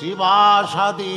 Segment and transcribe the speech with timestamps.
[0.00, 0.36] शिवा
[0.74, 1.16] सदी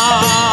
[0.00, 0.47] Ah.